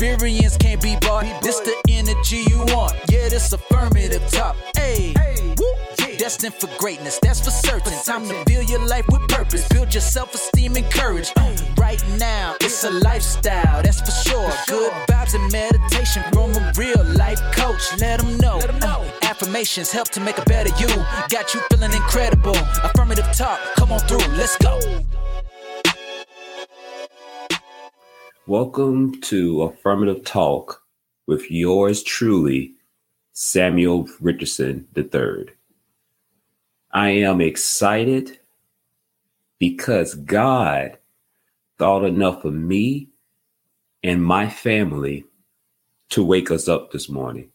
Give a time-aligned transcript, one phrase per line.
[0.00, 1.24] experience can't be bought.
[1.42, 2.94] This the energy you want.
[3.10, 4.56] Yeah, this affirmative talk.
[4.74, 5.12] Hey,
[6.16, 7.92] destined for greatness, that's for certain.
[8.04, 9.68] Time to build your life with purpose.
[9.68, 11.30] Build your self esteem and courage.
[11.36, 14.50] Uh, right now, it's a lifestyle, that's for sure.
[14.68, 17.82] Good vibes and meditation from a real life coach.
[18.00, 18.58] Let them know.
[18.82, 20.88] Uh, affirmations help to make a better you.
[21.28, 22.56] Got you feeling incredible.
[22.82, 24.78] Affirmative talk, come on through, let's go.
[28.50, 30.82] Welcome to Affirmative Talk
[31.28, 32.74] with yours truly,
[33.32, 35.50] Samuel Richardson III.
[36.90, 38.40] I am excited
[39.60, 40.98] because God
[41.78, 43.10] thought enough of me
[44.02, 45.26] and my family
[46.08, 47.50] to wake us up this morning.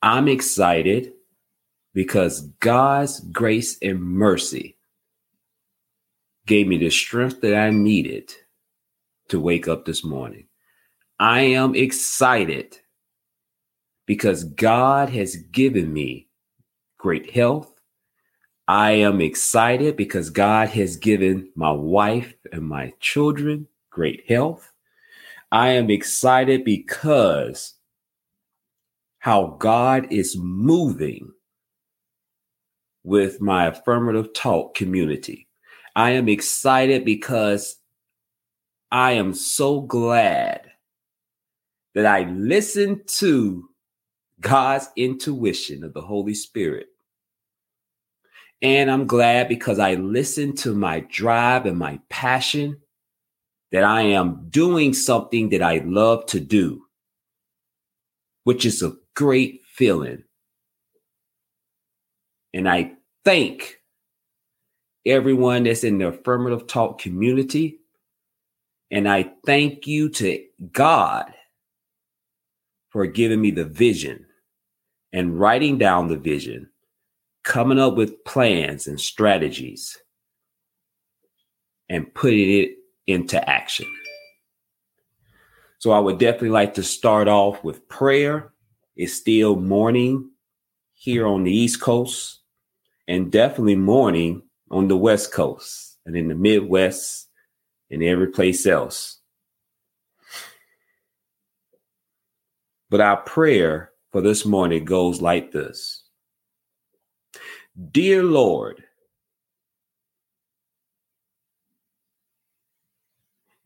[0.00, 1.14] I'm excited
[1.92, 4.76] because God's grace and mercy
[6.46, 8.32] gave me the strength that I needed
[9.34, 10.46] to wake up this morning.
[11.18, 12.78] I am excited
[14.06, 16.28] because God has given me
[16.98, 17.72] great health.
[18.68, 24.70] I am excited because God has given my wife and my children great health.
[25.50, 27.74] I am excited because
[29.18, 31.32] how God is moving
[33.02, 35.48] with my affirmative talk community.
[35.96, 37.80] I am excited because
[38.94, 40.70] I am so glad
[41.96, 43.68] that I listened to
[44.40, 46.86] God's intuition of the Holy Spirit.
[48.62, 52.82] And I'm glad because I listened to my drive and my passion
[53.72, 56.84] that I am doing something that I love to do,
[58.44, 60.22] which is a great feeling.
[62.52, 62.92] And I
[63.24, 63.80] thank
[65.04, 67.80] everyone that's in the affirmative talk community
[68.90, 71.32] and I thank you to God
[72.90, 74.26] for giving me the vision
[75.12, 76.68] and writing down the vision,
[77.42, 79.98] coming up with plans and strategies,
[81.88, 82.70] and putting it
[83.06, 83.86] into action.
[85.78, 88.52] So I would definitely like to start off with prayer.
[88.96, 90.30] It's still morning
[90.94, 92.40] here on the East Coast
[93.06, 97.28] and definitely morning on the West Coast and in the Midwest
[97.94, 99.20] and every place else.
[102.90, 106.04] But our prayer for this morning goes like this
[107.90, 108.84] Dear Lord,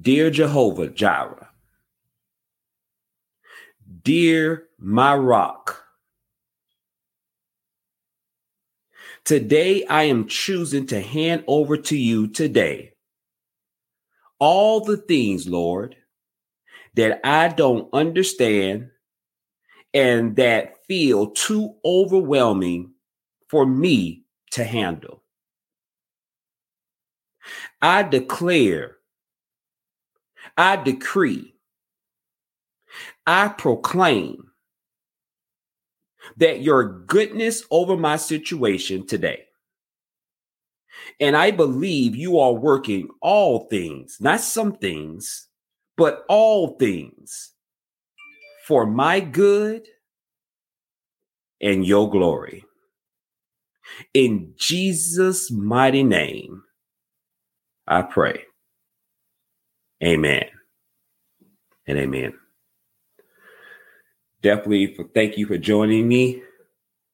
[0.00, 1.48] Dear Jehovah Jireh,
[4.02, 5.84] Dear my rock,
[9.24, 12.91] today I am choosing to hand over to you today
[14.42, 15.94] all the things, Lord,
[16.94, 18.90] that I don't understand
[19.94, 22.90] and that feel too overwhelming
[23.48, 25.22] for me to handle.
[27.80, 28.96] I declare,
[30.56, 31.54] I decree,
[33.24, 34.50] I proclaim
[36.38, 39.44] that your goodness over my situation today
[41.20, 45.48] and I believe you are working all things, not some things,
[45.96, 47.52] but all things
[48.66, 49.86] for my good
[51.60, 52.64] and your glory.
[54.14, 56.62] In Jesus' mighty name,
[57.86, 58.44] I pray.
[60.02, 60.44] Amen
[61.86, 62.34] and amen.
[64.42, 66.42] Definitely thank you for joining me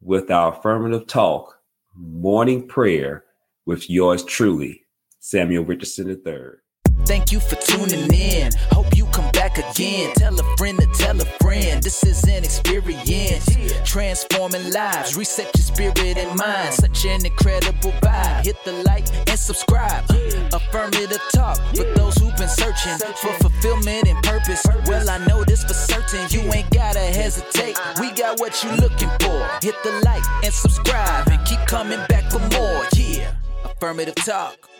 [0.00, 1.58] with our affirmative talk
[1.94, 3.24] morning prayer
[3.66, 4.86] with yours truly,
[5.20, 6.62] Samuel Richardson III.
[7.04, 8.52] Thank you for tuning in.
[8.70, 10.12] Hope you come back again.
[10.14, 11.82] Tell a friend to tell a friend.
[11.82, 13.48] This is an experience.
[13.84, 15.16] Transforming lives.
[15.16, 16.74] Reset your spirit and mind.
[16.74, 18.44] Such an incredible vibe.
[18.44, 20.04] Hit the like and subscribe.
[20.52, 24.64] Affirmative talk for those who've been searching for fulfillment and purpose.
[24.86, 26.26] Well, I know this for certain.
[26.30, 27.76] You ain't gotta hesitate.
[28.00, 29.48] We got what you're looking for.
[29.60, 32.20] Hit the like and subscribe and keep coming back for more.
[32.20, 32.21] Yeah.
[33.82, 34.71] Affirmative talk.